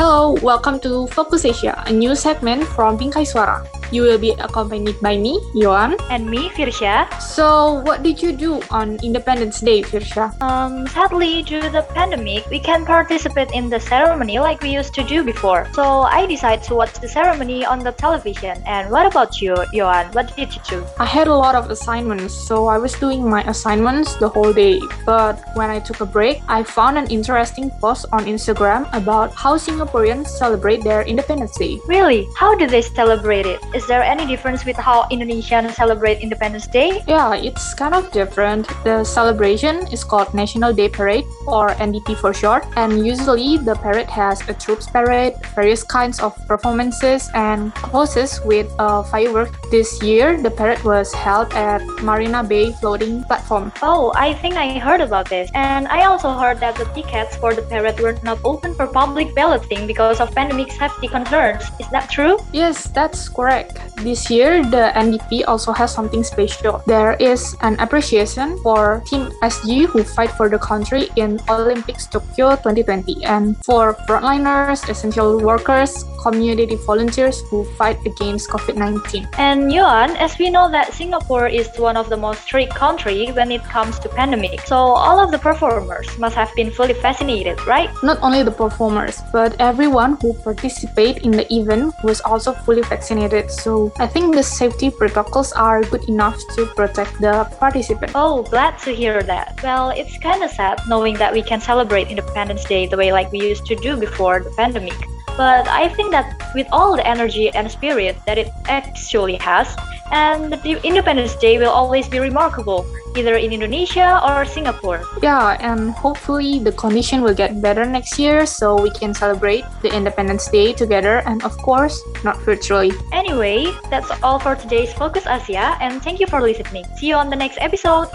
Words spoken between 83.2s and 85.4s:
when it comes to pandemic, so all of the